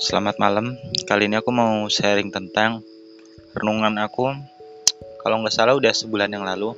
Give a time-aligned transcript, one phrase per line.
[0.00, 0.80] Selamat malam.
[1.04, 2.80] Kali ini aku mau sharing tentang
[3.52, 4.32] renungan aku.
[5.20, 6.72] Kalau nggak salah udah sebulan yang lalu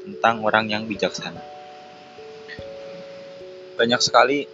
[0.00, 1.44] tentang orang yang bijaksana.
[3.76, 4.48] Banyak sekali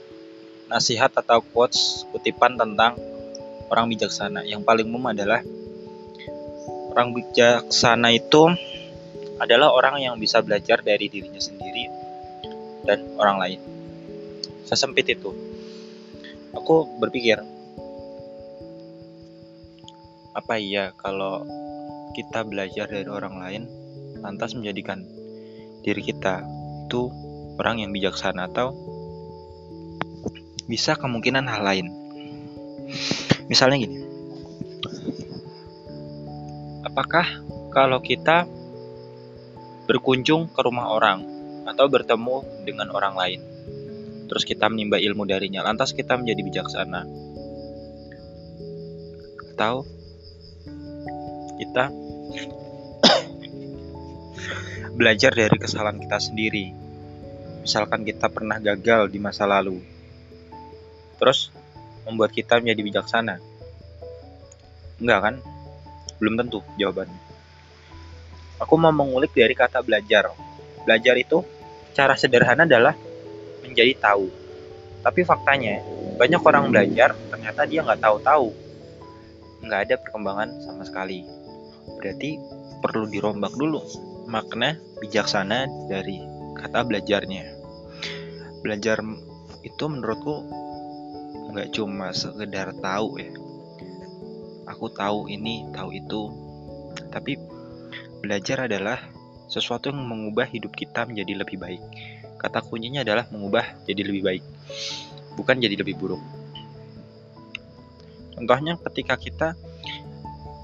[0.67, 2.99] nasihat atau quotes kutipan tentang
[3.71, 4.43] orang bijaksana.
[4.43, 5.46] Yang paling umum adalah
[6.90, 8.50] orang bijaksana itu
[9.39, 11.86] adalah orang yang bisa belajar dari dirinya sendiri
[12.90, 13.61] dan orang lain.
[14.67, 15.31] Sesempit itu.
[16.50, 17.39] Aku berpikir,
[20.40, 21.44] apa iya kalau
[22.17, 23.62] kita belajar dari orang lain
[24.25, 25.04] lantas menjadikan
[25.85, 26.40] diri kita
[26.89, 27.12] itu
[27.61, 28.72] orang yang bijaksana atau
[30.64, 31.86] bisa kemungkinan hal lain.
[33.50, 33.98] Misalnya gini.
[36.86, 37.27] Apakah
[37.75, 38.48] kalau kita
[39.91, 41.27] berkunjung ke rumah orang
[41.67, 43.41] atau bertemu dengan orang lain
[44.31, 47.03] terus kita menimba ilmu darinya lantas kita menjadi bijaksana
[49.59, 49.83] atau
[51.61, 51.92] kita
[54.97, 56.72] belajar dari kesalahan kita sendiri
[57.61, 59.84] misalkan kita pernah gagal di masa lalu
[61.20, 61.53] terus
[62.08, 63.36] membuat kita menjadi bijaksana
[65.05, 65.34] enggak kan
[66.16, 67.20] belum tentu jawabannya
[68.56, 70.33] aku mau mengulik dari kata belajar
[70.88, 71.44] belajar itu
[71.92, 72.97] cara sederhana adalah
[73.64, 74.27] menjadi tahu.
[75.00, 75.81] Tapi faktanya,
[76.20, 78.53] banyak orang belajar, ternyata dia nggak tahu-tahu.
[79.64, 81.25] Nggak ada perkembangan sama sekali.
[81.99, 82.39] Berarti
[82.79, 83.81] perlu dirombak dulu
[84.31, 86.23] makna bijaksana dari
[86.55, 87.45] kata belajarnya.
[88.63, 89.03] Belajar
[89.67, 90.47] itu menurutku
[91.51, 93.33] nggak cuma sekedar tahu ya.
[94.71, 96.23] Aku tahu ini, tahu itu.
[97.11, 97.35] Tapi
[98.23, 99.03] belajar adalah
[99.51, 101.83] sesuatu yang mengubah hidup kita menjadi lebih baik.
[102.39, 104.45] Kata kuncinya adalah mengubah jadi lebih baik,
[105.35, 106.23] bukan jadi lebih buruk.
[108.33, 109.49] Contohnya ketika kita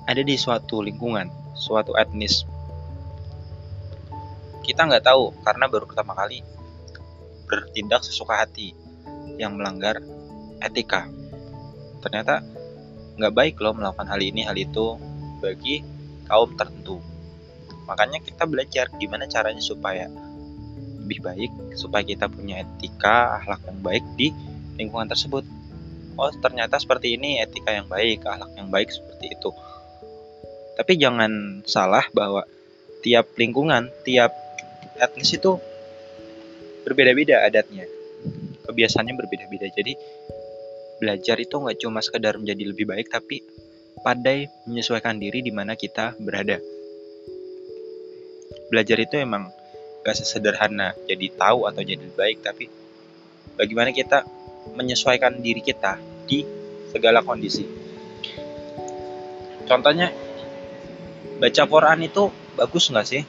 [0.07, 1.29] ada di suatu lingkungan,
[1.59, 2.47] suatu etnis,
[4.63, 6.43] kita nggak tahu karena baru pertama kali
[7.47, 8.75] bertindak sesuka hati
[9.39, 10.03] yang melanggar
[10.63, 11.07] etika.
[12.03, 12.43] Ternyata
[13.19, 14.99] nggak baik loh melakukan hal ini hal itu
[15.43, 15.83] bagi
[16.27, 16.99] kaum tertentu.
[17.87, 20.11] Makanya kita belajar gimana caranya supaya
[21.07, 24.35] lebih baik supaya kita punya etika akhlak yang baik di
[24.75, 25.47] lingkungan tersebut
[26.19, 29.55] oh ternyata seperti ini etika yang baik akhlak yang baik seperti itu
[30.77, 32.45] tapi jangan salah bahwa
[33.01, 34.31] tiap lingkungan tiap
[35.01, 35.57] etnis itu
[36.85, 37.89] berbeda-beda adatnya.
[38.69, 39.67] Kebiasaannya berbeda-beda.
[39.73, 39.97] Jadi
[41.01, 43.41] belajar itu nggak cuma sekedar menjadi lebih baik tapi
[44.01, 46.61] pandai menyesuaikan diri di mana kita berada.
[48.69, 49.49] Belajar itu emang
[50.03, 52.71] gak sesederhana jadi tahu atau jadi baik tapi
[53.59, 54.23] bagaimana kita
[54.75, 56.47] menyesuaikan diri kita di
[56.91, 57.67] segala kondisi.
[59.67, 60.15] Contohnya
[61.37, 63.23] baca Quran itu bagus nggak sih?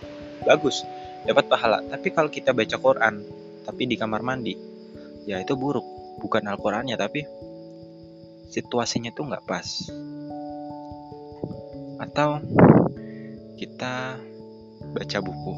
[0.47, 0.83] Bagus
[1.27, 1.83] dapat pahala.
[1.83, 3.23] Tapi kalau kita baca Quran
[3.67, 4.55] tapi di kamar mandi
[5.27, 5.83] ya itu buruk.
[6.17, 7.21] Bukan Al-Qurannya tapi
[8.49, 9.67] situasinya tuh nggak pas.
[12.01, 12.41] Atau
[13.59, 14.17] kita
[14.95, 15.53] baca buku.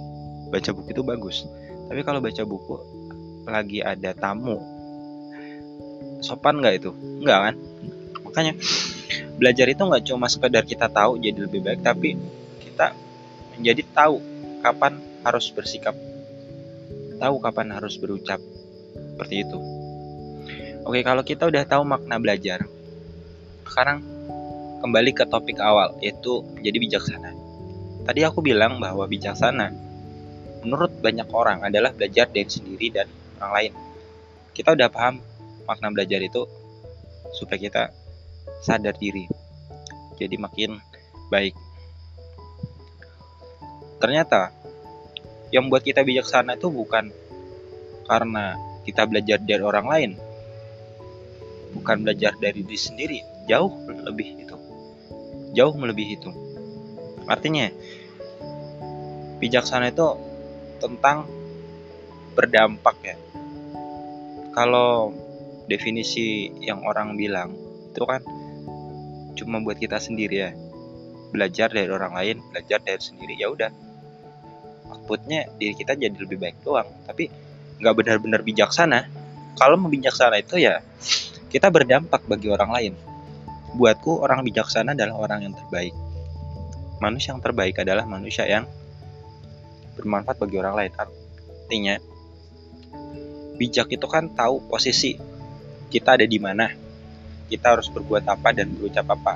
[0.50, 1.48] Baca buku itu bagus.
[1.88, 2.76] Tapi kalau baca buku
[3.48, 4.60] lagi ada tamu.
[6.20, 6.92] Sopan nggak itu?
[7.24, 7.56] Nggak kan?
[8.28, 8.54] Makanya
[9.40, 12.20] belajar itu nggak cuma sekedar kita tahu jadi lebih baik tapi
[12.80, 12.96] kita
[13.60, 14.24] menjadi tahu
[14.64, 15.92] kapan harus bersikap
[17.20, 18.40] tahu kapan harus berucap
[18.96, 19.60] seperti itu
[20.88, 22.64] oke kalau kita udah tahu makna belajar
[23.68, 24.00] sekarang
[24.80, 27.36] kembali ke topik awal yaitu menjadi bijaksana
[28.08, 29.76] tadi aku bilang bahwa bijaksana
[30.64, 33.08] menurut banyak orang adalah belajar dari sendiri dan
[33.40, 33.74] orang lain.
[34.52, 35.24] Kita udah paham
[35.64, 36.44] makna belajar itu
[37.36, 37.84] supaya kita
[38.60, 39.28] sadar diri.
[40.20, 40.80] Jadi makin
[41.32, 41.56] baik.
[44.00, 44.56] Ternyata
[45.52, 47.12] yang membuat kita bijaksana itu bukan
[48.10, 48.58] karena
[48.88, 50.12] kita belajar dari orang lain.
[51.70, 54.58] Bukan belajar dari diri sendiri, jauh lebih itu.
[55.54, 56.32] Jauh melebihi itu.
[57.30, 57.70] Artinya,
[59.38, 60.18] bijaksana itu
[60.82, 61.30] tentang
[62.34, 63.16] berdampak ya.
[64.58, 65.14] Kalau
[65.70, 67.54] definisi yang orang bilang
[67.94, 68.26] itu kan
[69.38, 70.52] cuma buat kita sendiri ya.
[71.30, 73.70] Belajar dari orang lain, belajar dari sendiri ya udah.
[74.90, 77.30] Outputnya diri kita jadi lebih baik doang, tapi
[77.80, 79.06] nggak benar-benar bijaksana.
[79.56, 80.82] Kalau mau bijaksana itu ya
[81.50, 82.94] kita berdampak bagi orang lain.
[83.78, 85.94] Buatku orang bijaksana adalah orang yang terbaik.
[87.00, 88.66] Manusia yang terbaik adalah manusia yang
[89.96, 92.00] bermanfaat bagi orang lain artinya
[93.60, 95.20] bijak itu kan tahu posisi
[95.92, 96.72] kita ada di mana
[97.52, 99.36] kita harus berbuat apa dan berucap apa.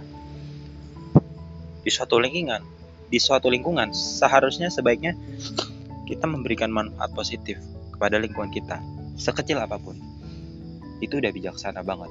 [1.83, 2.63] Di suatu lingkungan,
[3.13, 5.13] di suatu lingkungan seharusnya sebaiknya
[6.10, 7.62] kita memberikan manfaat positif
[7.94, 8.81] kepada lingkungan kita,
[9.21, 9.94] sekecil apa pun.
[10.98, 12.10] Itu udah bijaksana banget.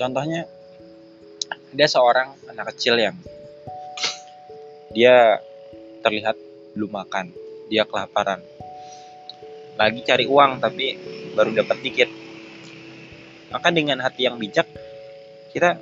[0.00, 0.48] Contohnya
[1.76, 3.20] ada seorang anak kecil yang
[4.96, 5.36] dia
[6.00, 6.40] terlihat
[6.72, 7.36] belum makan,
[7.68, 8.40] dia kelaparan.
[9.76, 10.96] Lagi cari uang tapi
[11.36, 12.08] baru dapat dikit.
[13.52, 14.64] Maka dengan hati yang bijak
[15.52, 15.76] kita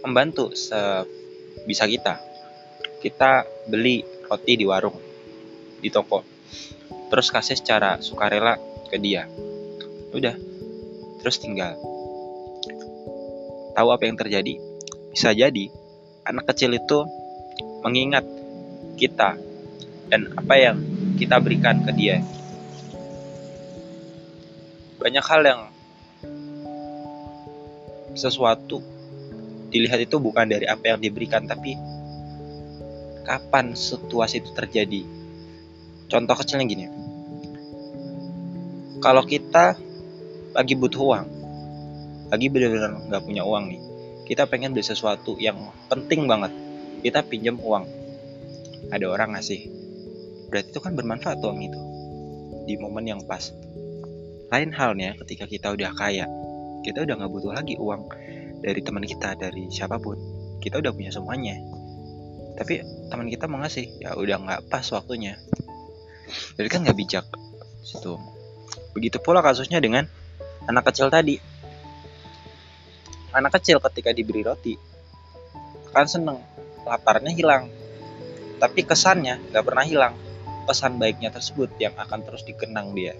[0.00, 0.56] membantu
[1.62, 2.20] sebisa kita.
[2.98, 4.96] Kita beli roti di warung,
[5.78, 6.22] di toko.
[7.08, 8.58] Terus kasih secara sukarela
[8.88, 9.28] ke dia.
[10.12, 10.36] Udah.
[11.18, 11.74] Terus tinggal.
[13.74, 14.58] Tahu apa yang terjadi?
[15.10, 15.70] Bisa jadi
[16.26, 17.06] anak kecil itu
[17.82, 18.26] mengingat
[18.98, 19.38] kita
[20.10, 20.76] dan apa yang
[21.16, 22.20] kita berikan ke dia.
[24.98, 25.60] Banyak hal yang
[28.18, 28.82] sesuatu
[29.68, 31.76] dilihat itu bukan dari apa yang diberikan tapi
[33.28, 35.04] kapan situasi itu terjadi.
[36.08, 36.86] Contoh kecilnya gini.
[39.04, 39.76] Kalau kita
[40.56, 41.26] lagi butuh uang,
[42.32, 43.80] lagi benar-benar nggak punya uang nih,
[44.24, 45.60] kita pengen beli sesuatu yang
[45.92, 46.50] penting banget,
[47.04, 47.84] kita pinjam uang.
[48.88, 49.68] Ada orang ngasih,
[50.48, 51.80] berarti itu kan bermanfaat uang itu
[52.64, 53.52] di momen yang pas.
[54.48, 56.24] Lain halnya ketika kita udah kaya,
[56.82, 58.08] kita udah nggak butuh lagi uang
[58.58, 60.18] dari teman kita, dari siapa pun.
[60.58, 61.58] Kita udah punya semuanya.
[62.58, 65.38] Tapi teman kita mau ngasih, ya udah nggak pas waktunya.
[66.58, 67.24] Jadi kan nggak bijak
[67.86, 68.18] situ.
[68.92, 70.04] Begitu pula kasusnya dengan
[70.66, 71.38] anak kecil tadi.
[73.32, 74.74] Anak kecil ketika diberi roti
[75.92, 76.38] kan seneng,
[76.84, 77.72] laparnya hilang.
[78.58, 80.14] Tapi kesannya nggak pernah hilang.
[80.68, 83.16] Pesan baiknya tersebut yang akan terus dikenang dia.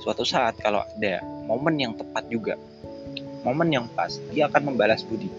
[0.00, 2.56] Suatu saat kalau ada momen yang tepat juga,
[3.42, 5.30] momen yang pas, dia akan membalas budi.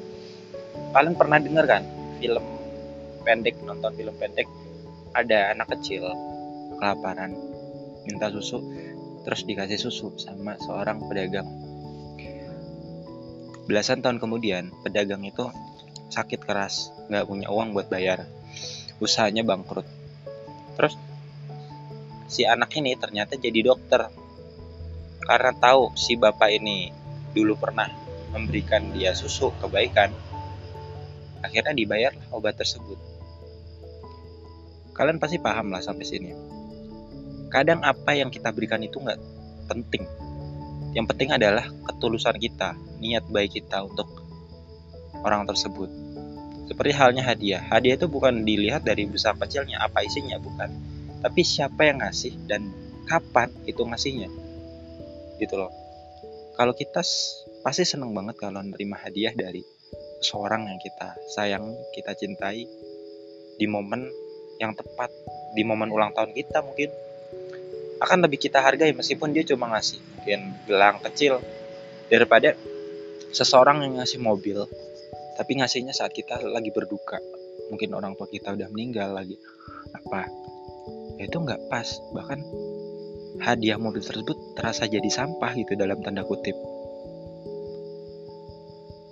[0.95, 1.83] Kalian pernah dengar kan
[2.19, 2.43] film
[3.23, 4.47] pendek, nonton film pendek,
[5.13, 6.07] ada anak kecil
[6.79, 7.35] kelaparan,
[8.07, 8.63] minta susu,
[9.27, 11.47] terus dikasih susu sama seorang pedagang.
[13.69, 15.45] Belasan tahun kemudian, pedagang itu
[16.09, 18.25] sakit keras, nggak punya uang buat bayar,
[18.97, 19.85] usahanya bangkrut.
[20.73, 20.97] Terus
[22.29, 24.09] si anak ini ternyata jadi dokter
[25.25, 26.89] karena tahu si bapak ini
[27.33, 27.89] dulu pernah
[28.33, 30.13] memberikan dia susu kebaikan
[31.39, 32.99] akhirnya dibayar obat tersebut.
[34.91, 36.31] Kalian pasti paham lah sampai sini.
[37.47, 39.17] Kadang apa yang kita berikan itu nggak
[39.71, 40.03] penting.
[40.91, 44.11] Yang penting adalah ketulusan kita niat baik kita untuk
[45.23, 45.87] orang tersebut.
[46.67, 47.63] Seperti halnya hadiah.
[47.63, 50.69] Hadiah itu bukan dilihat dari besar kecilnya apa isinya bukan.
[51.23, 52.67] Tapi siapa yang ngasih dan
[53.07, 54.29] kapan itu ngasihnya.
[55.39, 55.88] Gitu loh
[56.59, 57.00] kalau kita
[57.63, 59.63] pasti seneng banget kalau nerima hadiah dari
[60.19, 61.63] seorang yang kita sayang
[61.95, 62.67] kita cintai
[63.56, 64.03] di momen
[64.59, 65.07] yang tepat
[65.56, 66.91] di momen ulang tahun kita mungkin.
[68.00, 71.44] Akan lebih kita hargai meskipun dia cuma ngasih mungkin gelang kecil
[72.07, 72.56] daripada
[73.35, 74.63] seseorang yang ngasih mobil
[75.35, 77.19] tapi ngasihnya saat kita lagi berduka.
[77.71, 79.35] Mungkin orang tua kita udah meninggal lagi
[79.95, 80.27] apa
[81.19, 81.88] ya itu nggak pas.
[82.15, 82.39] Bahkan
[83.39, 86.56] hadiah mobil tersebut terasa jadi sampah gitu dalam tanda kutip.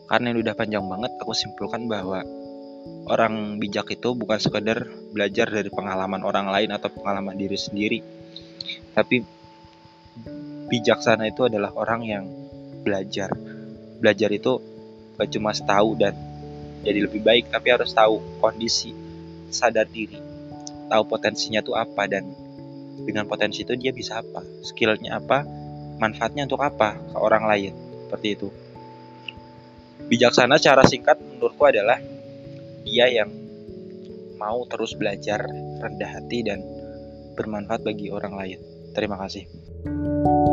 [0.08, 2.24] Karena ini udah panjang banget, aku simpulkan bahwa
[3.12, 8.00] orang bijak itu bukan sekedar belajar dari pengalaman orang lain atau pengalaman diri sendiri,
[8.96, 9.24] tapi
[10.72, 12.24] bijaksana itu adalah orang yang
[12.84, 13.32] belajar.
[14.00, 14.63] Belajar itu
[15.20, 16.16] gak cuma tahu dan
[16.88, 18.96] jadi lebih baik, tapi harus tahu kondisi,
[19.51, 20.20] sadar diri,
[20.88, 22.47] tahu potensinya tuh apa dan
[23.06, 24.42] dengan potensi itu dia bisa apa?
[24.66, 25.46] Skillnya apa?
[25.98, 27.74] Manfaatnya untuk apa ke orang lain?
[28.08, 28.50] Seperti itu.
[30.08, 32.00] Bijaksana cara singkat menurutku adalah
[32.88, 33.27] dia yang
[34.39, 35.44] mau terus belajar
[35.82, 36.63] rendah hati dan
[37.36, 38.60] bermanfaat bagi orang lain.
[38.96, 40.47] Terima kasih